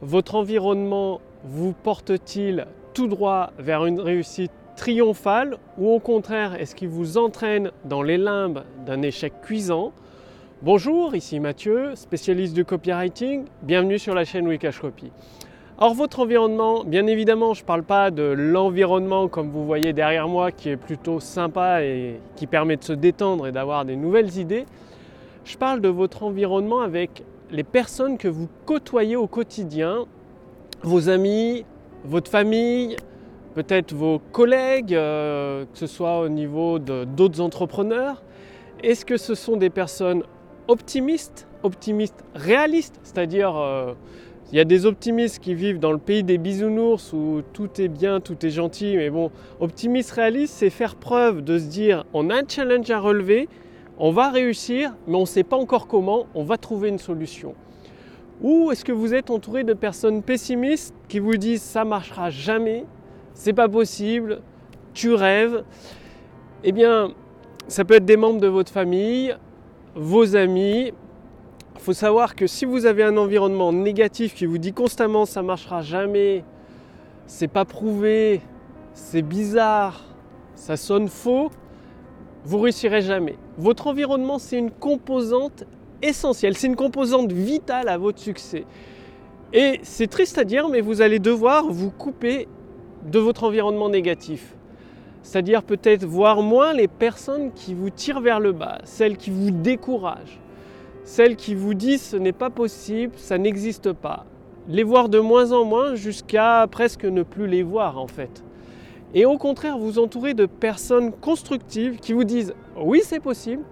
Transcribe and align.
Votre 0.00 0.36
environnement 0.36 1.20
vous 1.42 1.72
porte-t-il 1.72 2.68
tout 2.94 3.08
droit 3.08 3.50
vers 3.58 3.84
une 3.84 3.98
réussite 3.98 4.52
triomphale 4.76 5.56
ou 5.76 5.90
au 5.90 5.98
contraire 5.98 6.54
est-ce 6.54 6.76
qu'il 6.76 6.88
vous 6.88 7.18
entraîne 7.18 7.72
dans 7.84 8.02
les 8.02 8.16
limbes 8.16 8.62
d'un 8.86 9.02
échec 9.02 9.32
cuisant? 9.42 9.90
Bonjour, 10.62 11.16
ici 11.16 11.40
Mathieu, 11.40 11.96
spécialiste 11.96 12.54
du 12.54 12.64
copywriting. 12.64 13.46
Bienvenue 13.62 13.98
sur 13.98 14.14
la 14.14 14.24
chaîne 14.24 14.46
Wikash 14.46 14.78
Copy. 14.78 15.10
Or 15.78 15.94
votre 15.94 16.20
environnement, 16.20 16.84
bien 16.84 17.08
évidemment, 17.08 17.52
je 17.52 17.62
ne 17.62 17.66
parle 17.66 17.82
pas 17.82 18.12
de 18.12 18.22
l'environnement 18.22 19.26
comme 19.26 19.50
vous 19.50 19.66
voyez 19.66 19.92
derrière 19.92 20.28
moi 20.28 20.52
qui 20.52 20.68
est 20.68 20.76
plutôt 20.76 21.18
sympa 21.18 21.82
et 21.82 22.20
qui 22.36 22.46
permet 22.46 22.76
de 22.76 22.84
se 22.84 22.92
détendre 22.92 23.48
et 23.48 23.52
d'avoir 23.52 23.84
des 23.84 23.96
nouvelles 23.96 24.38
idées. 24.38 24.64
Je 25.44 25.56
parle 25.56 25.80
de 25.80 25.88
votre 25.88 26.22
environnement 26.22 26.82
avec 26.82 27.24
les 27.50 27.64
personnes 27.64 28.18
que 28.18 28.28
vous 28.28 28.48
côtoyez 28.66 29.16
au 29.16 29.26
quotidien, 29.26 30.06
vos 30.82 31.08
amis, 31.08 31.64
votre 32.04 32.30
famille, 32.30 32.96
peut-être 33.54 33.94
vos 33.94 34.20
collègues, 34.32 34.94
euh, 34.94 35.64
que 35.72 35.78
ce 35.78 35.86
soit 35.86 36.20
au 36.20 36.28
niveau 36.28 36.78
d'autres 36.78 37.40
entrepreneurs. 37.40 38.22
Est-ce 38.82 39.04
que 39.04 39.16
ce 39.16 39.34
sont 39.34 39.56
des 39.56 39.70
personnes 39.70 40.22
optimistes, 40.68 41.48
optimistes 41.62 42.24
réalistes, 42.34 43.00
c'est-à-dire 43.02 43.56
euh, 43.56 43.94
il 44.52 44.56
y 44.56 44.60
a 44.60 44.64
des 44.64 44.86
optimistes 44.86 45.40
qui 45.40 45.54
vivent 45.54 45.78
dans 45.78 45.92
le 45.92 45.98
pays 45.98 46.22
des 46.22 46.38
bisounours 46.38 47.12
où 47.12 47.42
tout 47.52 47.68
est 47.80 47.88
bien, 47.88 48.20
tout 48.20 48.46
est 48.46 48.50
gentil, 48.50 48.96
mais 48.96 49.10
bon, 49.10 49.30
optimiste 49.60 50.12
réaliste, 50.12 50.54
c'est 50.54 50.70
faire 50.70 50.94
preuve 50.96 51.42
de 51.42 51.58
se 51.58 51.66
dire 51.66 52.04
on 52.14 52.30
a 52.30 52.36
un 52.36 52.48
challenge 52.48 52.90
à 52.90 52.98
relever, 52.98 53.48
on 53.98 54.12
va 54.12 54.30
réussir, 54.30 54.94
mais 55.06 55.16
on 55.16 55.22
ne 55.22 55.26
sait 55.26 55.42
pas 55.42 55.56
encore 55.56 55.88
comment, 55.88 56.26
on 56.34 56.44
va 56.44 56.56
trouver 56.56 56.88
une 56.88 56.98
solution. 56.98 57.54
Ou 58.40 58.70
est-ce 58.70 58.84
que 58.84 58.92
vous 58.92 59.14
êtes 59.14 59.30
entouré 59.30 59.64
de 59.64 59.74
personnes 59.74 60.22
pessimistes 60.22 60.94
qui 61.08 61.18
vous 61.18 61.36
disent 61.36 61.62
ça 61.62 61.84
marchera 61.84 62.30
jamais, 62.30 62.84
c'est 63.34 63.52
pas 63.52 63.68
possible, 63.68 64.40
tu 64.94 65.12
rêves 65.14 65.64
Eh 66.62 66.70
bien, 66.70 67.12
ça 67.66 67.84
peut 67.84 67.94
être 67.94 68.04
des 68.04 68.16
membres 68.16 68.40
de 68.40 68.46
votre 68.46 68.70
famille, 68.70 69.36
vos 69.96 70.36
amis. 70.36 70.92
Il 71.74 71.80
faut 71.80 71.92
savoir 71.92 72.36
que 72.36 72.46
si 72.46 72.64
vous 72.64 72.86
avez 72.86 73.02
un 73.02 73.16
environnement 73.16 73.72
négatif 73.72 74.34
qui 74.34 74.46
vous 74.46 74.58
dit 74.58 74.72
constamment 74.72 75.24
ça 75.26 75.42
marchera 75.42 75.82
jamais, 75.82 76.44
c'est 77.26 77.48
pas 77.48 77.64
prouvé, 77.64 78.40
c'est 78.92 79.22
bizarre, 79.22 80.04
ça 80.54 80.76
sonne 80.76 81.08
faux, 81.08 81.50
vous 82.44 82.58
réussirez 82.58 83.02
jamais. 83.02 83.36
Votre 83.56 83.88
environnement, 83.88 84.38
c'est 84.38 84.58
une 84.58 84.70
composante 84.70 85.64
essentielle, 86.02 86.56
c'est 86.56 86.66
une 86.66 86.76
composante 86.76 87.32
vitale 87.32 87.88
à 87.88 87.98
votre 87.98 88.18
succès. 88.18 88.64
Et 89.52 89.80
c'est 89.82 90.08
triste 90.08 90.38
à 90.38 90.44
dire, 90.44 90.68
mais 90.68 90.80
vous 90.80 91.00
allez 91.00 91.18
devoir 91.18 91.66
vous 91.70 91.90
couper 91.90 92.48
de 93.06 93.18
votre 93.18 93.44
environnement 93.44 93.88
négatif. 93.88 94.54
C'est-à-dire 95.22 95.62
peut-être 95.62 96.04
voir 96.04 96.42
moins 96.42 96.72
les 96.72 96.88
personnes 96.88 97.52
qui 97.52 97.74
vous 97.74 97.90
tirent 97.90 98.20
vers 98.20 98.40
le 98.40 98.52
bas, 98.52 98.78
celles 98.84 99.16
qui 99.16 99.30
vous 99.30 99.50
découragent, 99.50 100.40
celles 101.04 101.36
qui 101.36 101.54
vous 101.54 101.74
disent 101.74 102.02
ce 102.02 102.16
n'est 102.16 102.32
pas 102.32 102.50
possible, 102.50 103.14
ça 103.16 103.38
n'existe 103.38 103.92
pas. 103.92 104.26
Les 104.68 104.82
voir 104.82 105.08
de 105.08 105.18
moins 105.18 105.52
en 105.52 105.64
moins 105.64 105.94
jusqu'à 105.94 106.66
presque 106.70 107.04
ne 107.04 107.22
plus 107.22 107.46
les 107.46 107.62
voir 107.62 107.98
en 107.98 108.06
fait 108.06 108.44
et 109.14 109.26
au 109.26 109.38
contraire 109.38 109.78
vous 109.78 109.98
entourer 109.98 110.34
de 110.34 110.46
personnes 110.46 111.12
constructives 111.12 111.98
qui 111.98 112.12
vous 112.12 112.24
disent 112.24 112.54
oui 112.76 113.00
c'est 113.04 113.20
possible. 113.20 113.62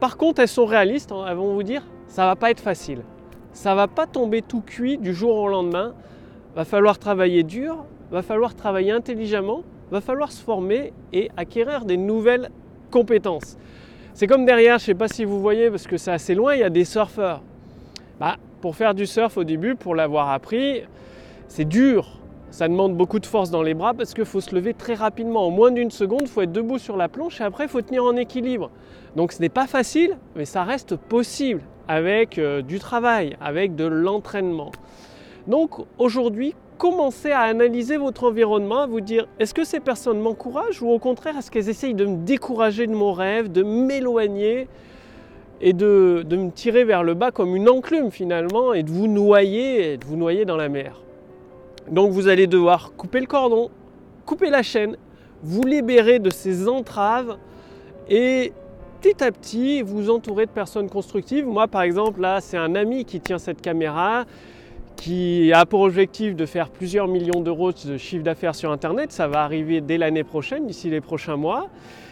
Par 0.00 0.16
contre 0.16 0.40
elles 0.40 0.48
sont 0.48 0.66
réalistes, 0.66 1.12
hein, 1.12 1.24
elles 1.28 1.36
vont 1.36 1.54
vous 1.54 1.62
dire 1.62 1.82
ça 2.06 2.26
va 2.26 2.36
pas 2.36 2.50
être 2.50 2.60
facile. 2.60 3.02
Ça 3.52 3.74
va 3.74 3.88
pas 3.88 4.06
tomber 4.06 4.42
tout 4.42 4.60
cuit 4.60 4.98
du 4.98 5.14
jour 5.14 5.36
au 5.36 5.48
lendemain. 5.48 5.94
Va 6.54 6.64
falloir 6.64 6.98
travailler 6.98 7.42
dur, 7.42 7.84
va 8.10 8.22
falloir 8.22 8.54
travailler 8.54 8.92
intelligemment, 8.92 9.62
va 9.90 10.00
falloir 10.00 10.30
se 10.30 10.42
former 10.42 10.92
et 11.12 11.30
acquérir 11.36 11.84
des 11.84 11.96
nouvelles 11.96 12.50
compétences. 12.90 13.56
C'est 14.14 14.26
comme 14.26 14.44
derrière, 14.44 14.78
je 14.78 14.84
ne 14.84 14.86
sais 14.86 14.94
pas 14.94 15.08
si 15.08 15.24
vous 15.24 15.40
voyez 15.40 15.70
parce 15.70 15.86
que 15.86 15.96
c'est 15.96 16.10
assez 16.10 16.34
loin, 16.34 16.54
il 16.54 16.60
y 16.60 16.64
a 16.64 16.70
des 16.70 16.84
surfeurs. 16.84 17.42
Bah, 18.20 18.36
pour 18.60 18.76
faire 18.76 18.94
du 18.94 19.06
surf 19.06 19.36
au 19.38 19.44
début, 19.44 19.74
pour 19.74 19.94
l'avoir 19.94 20.30
appris, 20.30 20.82
c'est 21.48 21.64
dur. 21.64 22.18
Ça 22.52 22.68
demande 22.68 22.94
beaucoup 22.94 23.18
de 23.18 23.24
force 23.24 23.50
dans 23.50 23.62
les 23.62 23.72
bras 23.72 23.94
parce 23.94 24.12
qu'il 24.12 24.26
faut 24.26 24.42
se 24.42 24.54
lever 24.54 24.74
très 24.74 24.92
rapidement. 24.92 25.46
En 25.46 25.50
moins 25.50 25.70
d'une 25.70 25.90
seconde, 25.90 26.20
il 26.24 26.28
faut 26.28 26.42
être 26.42 26.52
debout 26.52 26.76
sur 26.76 26.98
la 26.98 27.08
planche 27.08 27.40
et 27.40 27.44
après, 27.44 27.64
il 27.64 27.70
faut 27.70 27.80
tenir 27.80 28.04
en 28.04 28.14
équilibre. 28.14 28.70
Donc 29.16 29.32
ce 29.32 29.40
n'est 29.40 29.48
pas 29.48 29.66
facile, 29.66 30.18
mais 30.36 30.44
ça 30.44 30.62
reste 30.62 30.96
possible 30.96 31.62
avec 31.88 32.36
euh, 32.36 32.60
du 32.60 32.78
travail, 32.78 33.38
avec 33.40 33.74
de 33.74 33.86
l'entraînement. 33.86 34.70
Donc 35.46 35.70
aujourd'hui, 35.96 36.54
commencez 36.76 37.30
à 37.30 37.40
analyser 37.40 37.96
votre 37.96 38.24
environnement, 38.24 38.80
à 38.80 38.86
vous 38.86 39.00
dire 39.00 39.28
est-ce 39.40 39.54
que 39.54 39.64
ces 39.64 39.80
personnes 39.80 40.20
m'encouragent 40.20 40.82
ou 40.82 40.90
au 40.90 40.98
contraire 40.98 41.38
est-ce 41.38 41.50
qu'elles 41.50 41.70
essayent 41.70 41.94
de 41.94 42.04
me 42.04 42.18
décourager 42.18 42.86
de 42.86 42.94
mon 42.94 43.14
rêve, 43.14 43.50
de 43.50 43.62
m'éloigner 43.62 44.68
et 45.62 45.72
de, 45.72 46.22
me 46.28 46.50
tirer 46.50 46.84
vers 46.84 47.02
le 47.02 47.14
bas 47.14 47.30
comme 47.30 47.56
une 47.56 47.70
enclume 47.70 48.10
finalement 48.10 48.74
et 48.74 48.82
de 48.82 48.90
vous 48.90 49.06
noyer, 49.06 49.94
et 49.94 49.96
de 49.96 50.04
vous 50.04 50.16
noyer 50.16 50.44
dans 50.44 50.58
la 50.58 50.68
mer? 50.68 51.00
Donc 51.90 52.12
vous 52.12 52.28
allez 52.28 52.46
devoir 52.46 52.92
couper 52.96 53.20
le 53.20 53.26
cordon, 53.26 53.70
couper 54.24 54.50
la 54.50 54.62
chaîne, 54.62 54.96
vous 55.42 55.62
libérer 55.62 56.18
de 56.18 56.30
ces 56.30 56.68
entraves 56.68 57.36
et 58.08 58.52
petit 59.00 59.22
à 59.22 59.32
petit 59.32 59.82
vous 59.82 60.10
entourer 60.10 60.46
de 60.46 60.50
personnes 60.50 60.88
constructives. 60.88 61.46
Moi 61.46 61.68
par 61.68 61.82
exemple 61.82 62.20
là 62.20 62.40
c'est 62.40 62.56
un 62.56 62.74
ami 62.74 63.04
qui 63.04 63.20
tient 63.20 63.38
cette 63.38 63.60
caméra 63.60 64.24
qui 64.96 65.52
a 65.52 65.66
pour 65.66 65.80
objectif 65.80 66.36
de 66.36 66.46
faire 66.46 66.70
plusieurs 66.70 67.08
millions 67.08 67.40
d'euros 67.40 67.72
de 67.72 67.96
chiffre 67.96 68.22
d'affaires 68.22 68.54
sur 68.54 68.70
Internet. 68.70 69.10
Ça 69.10 69.26
va 69.26 69.42
arriver 69.42 69.80
dès 69.80 69.98
l'année 69.98 70.22
prochaine, 70.22 70.66
d'ici 70.66 70.90
les 70.90 71.00
prochains 71.00 71.36
mois. 71.36 71.68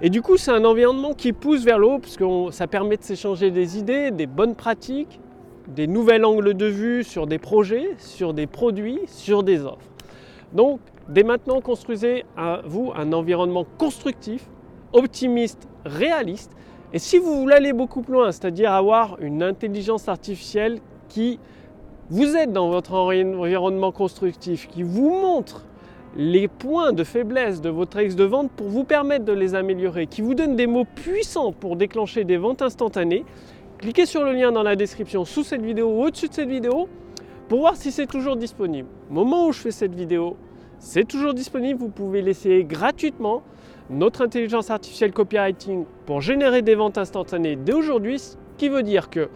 Et 0.00 0.10
du 0.10 0.20
coup, 0.20 0.36
c'est 0.36 0.50
un 0.50 0.64
environnement 0.64 1.12
qui 1.12 1.32
pousse 1.32 1.64
vers 1.64 1.78
le 1.78 1.86
haut, 1.86 1.98
parce 2.00 2.16
que 2.16 2.24
ça 2.50 2.66
permet 2.66 2.96
de 2.96 3.04
s'échanger 3.04 3.52
des 3.52 3.78
idées, 3.78 4.10
des 4.10 4.26
bonnes 4.26 4.56
pratiques, 4.56 5.20
des 5.68 5.86
nouveaux 5.86 6.22
angles 6.24 6.54
de 6.54 6.66
vue 6.66 7.04
sur 7.04 7.26
des 7.26 7.38
projets, 7.38 7.90
sur 7.98 8.34
des 8.34 8.46
produits, 8.46 9.00
sur 9.06 9.42
des 9.42 9.64
offres. 9.64 9.78
Donc, 10.52 10.80
dès 11.08 11.22
maintenant, 11.22 11.60
construisez 11.60 12.24
à 12.36 12.60
vous 12.64 12.92
un 12.94 13.12
environnement 13.12 13.66
constructif, 13.78 14.48
optimiste, 14.92 15.68
réaliste. 15.84 16.52
Et 16.92 16.98
si 16.98 17.18
vous 17.18 17.40
voulez 17.40 17.54
aller 17.54 17.72
beaucoup 17.72 18.02
plus 18.02 18.14
loin, 18.14 18.32
c'est-à-dire 18.32 18.72
avoir 18.72 19.16
une 19.20 19.42
intelligence 19.42 20.08
artificielle 20.08 20.80
qui 21.08 21.38
vous 22.10 22.36
aide 22.36 22.52
dans 22.52 22.68
votre 22.68 22.92
environnement 22.92 23.92
constructif, 23.92 24.68
qui 24.68 24.82
vous 24.82 25.10
montre 25.10 25.64
les 26.14 26.46
points 26.46 26.92
de 26.92 27.04
faiblesse 27.04 27.62
de 27.62 27.70
votre 27.70 27.98
ex 27.98 28.14
de 28.16 28.24
vente 28.24 28.50
pour 28.50 28.68
vous 28.68 28.84
permettre 28.84 29.24
de 29.24 29.32
les 29.32 29.54
améliorer, 29.54 30.06
qui 30.06 30.20
vous 30.20 30.34
donne 30.34 30.56
des 30.56 30.66
mots 30.66 30.84
puissants 30.84 31.52
pour 31.52 31.76
déclencher 31.76 32.24
des 32.24 32.36
ventes 32.36 32.60
instantanées, 32.60 33.24
Cliquez 33.82 34.06
sur 34.06 34.22
le 34.22 34.32
lien 34.32 34.52
dans 34.52 34.62
la 34.62 34.76
description 34.76 35.24
sous 35.24 35.42
cette 35.42 35.62
vidéo 35.62 35.88
ou 35.88 36.04
au-dessus 36.04 36.28
de 36.28 36.32
cette 36.32 36.48
vidéo 36.48 36.88
pour 37.48 37.58
voir 37.58 37.74
si 37.74 37.90
c'est 37.90 38.06
toujours 38.06 38.36
disponible. 38.36 38.86
Au 39.10 39.14
moment 39.14 39.48
où 39.48 39.52
je 39.52 39.58
fais 39.58 39.72
cette 39.72 39.92
vidéo, 39.92 40.36
c'est 40.78 41.02
toujours 41.02 41.34
disponible. 41.34 41.80
Vous 41.80 41.88
pouvez 41.88 42.22
l'essayer 42.22 42.62
gratuitement. 42.62 43.42
Notre 43.90 44.22
intelligence 44.22 44.70
artificielle 44.70 45.10
copywriting 45.10 45.84
pour 46.06 46.20
générer 46.20 46.62
des 46.62 46.76
ventes 46.76 46.96
instantanées 46.96 47.56
dès 47.56 47.72
aujourd'hui, 47.72 48.20
ce 48.20 48.36
qui 48.56 48.68
veut 48.68 48.84
dire 48.84 49.10
que 49.10 49.28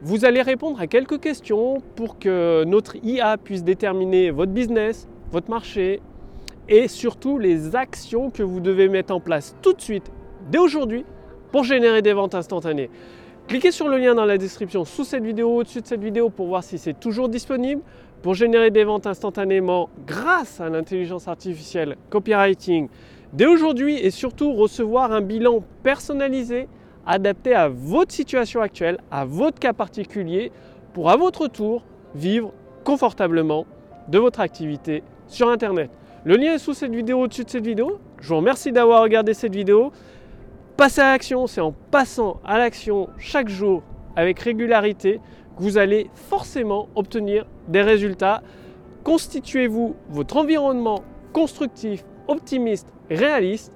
vous 0.00 0.24
allez 0.24 0.40
répondre 0.40 0.80
à 0.80 0.86
quelques 0.86 1.20
questions 1.20 1.82
pour 1.94 2.18
que 2.18 2.64
notre 2.64 2.96
IA 3.04 3.36
puisse 3.36 3.62
déterminer 3.62 4.30
votre 4.30 4.52
business, 4.52 5.06
votre 5.32 5.50
marché 5.50 6.00
et 6.66 6.88
surtout 6.88 7.36
les 7.36 7.76
actions 7.76 8.30
que 8.30 8.42
vous 8.42 8.60
devez 8.60 8.88
mettre 8.88 9.14
en 9.14 9.20
place 9.20 9.54
tout 9.60 9.74
de 9.74 9.82
suite, 9.82 10.10
dès 10.50 10.58
aujourd'hui, 10.58 11.04
pour 11.50 11.64
générer 11.64 12.00
des 12.00 12.14
ventes 12.14 12.34
instantanées. 12.34 12.88
Cliquez 13.48 13.72
sur 13.72 13.88
le 13.88 13.98
lien 13.98 14.14
dans 14.14 14.24
la 14.24 14.38
description 14.38 14.84
sous 14.84 15.04
cette 15.04 15.24
vidéo, 15.24 15.56
au-dessus 15.56 15.80
de 15.80 15.86
cette 15.86 16.02
vidéo 16.02 16.30
pour 16.30 16.46
voir 16.46 16.64
si 16.64 16.78
c'est 16.78 16.98
toujours 16.98 17.28
disponible 17.28 17.82
pour 18.22 18.34
générer 18.34 18.70
des 18.70 18.84
ventes 18.84 19.06
instantanément 19.06 19.90
grâce 20.06 20.60
à 20.60 20.68
l'intelligence 20.68 21.28
artificielle 21.28 21.96
copywriting 22.08 22.88
dès 23.32 23.46
aujourd'hui 23.46 23.98
et 23.98 24.10
surtout 24.10 24.52
recevoir 24.52 25.12
un 25.12 25.20
bilan 25.20 25.62
personnalisé 25.82 26.68
adapté 27.04 27.52
à 27.54 27.68
votre 27.68 28.12
situation 28.12 28.60
actuelle, 28.60 28.98
à 29.10 29.24
votre 29.24 29.58
cas 29.58 29.72
particulier 29.72 30.52
pour 30.92 31.10
à 31.10 31.16
votre 31.16 31.48
tour 31.48 31.82
vivre 32.14 32.52
confortablement 32.84 33.66
de 34.08 34.18
votre 34.18 34.40
activité 34.40 35.02
sur 35.26 35.48
Internet. 35.48 35.90
Le 36.24 36.36
lien 36.36 36.54
est 36.54 36.58
sous 36.58 36.74
cette 36.74 36.94
vidéo, 36.94 37.22
au-dessus 37.22 37.44
de 37.44 37.50
cette 37.50 37.66
vidéo. 37.66 37.98
Je 38.20 38.28
vous 38.28 38.36
remercie 38.36 38.70
d'avoir 38.70 39.02
regardé 39.02 39.34
cette 39.34 39.54
vidéo. 39.54 39.90
Passer 40.82 41.00
à 41.00 41.12
l'action, 41.12 41.46
c'est 41.46 41.60
en 41.60 41.70
passant 41.70 42.40
à 42.44 42.58
l'action 42.58 43.08
chaque 43.16 43.48
jour 43.48 43.84
avec 44.16 44.40
régularité 44.40 45.20
que 45.56 45.62
vous 45.62 45.78
allez 45.78 46.10
forcément 46.12 46.88
obtenir 46.96 47.46
des 47.68 47.82
résultats. 47.82 48.42
Constituez-vous 49.04 49.94
votre 50.08 50.38
environnement 50.38 51.04
constructif, 51.32 52.04
optimiste, 52.26 52.92
réaliste 53.08 53.72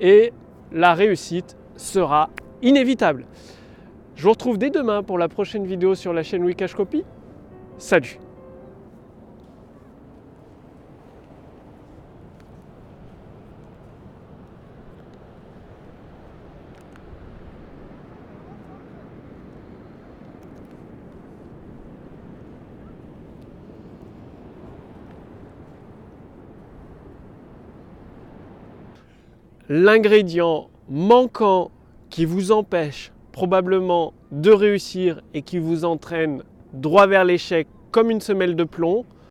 et 0.00 0.32
la 0.72 0.94
réussite 0.94 1.56
sera 1.76 2.28
inévitable. 2.60 3.26
Je 4.16 4.24
vous 4.24 4.30
retrouve 4.30 4.58
dès 4.58 4.70
demain 4.70 5.04
pour 5.04 5.16
la 5.16 5.28
prochaine 5.28 5.64
vidéo 5.64 5.94
sur 5.94 6.12
la 6.12 6.24
chaîne 6.24 6.42
Wikash 6.42 6.74
Copy. 6.74 7.04
Salut 7.78 8.18
l'ingrédient 29.68 30.68
manquant 30.88 31.70
qui 32.08 32.24
vous 32.24 32.52
empêche 32.52 33.12
probablement 33.32 34.14
de 34.32 34.50
réussir 34.50 35.20
et 35.34 35.42
qui 35.42 35.58
vous 35.58 35.84
entraîne 35.84 36.42
droit 36.72 37.06
vers 37.06 37.24
l'échec 37.24 37.68
comme 37.90 38.10
une 38.10 38.20
semelle 38.20 38.56
de 38.56 38.64
plomb, 38.64 39.04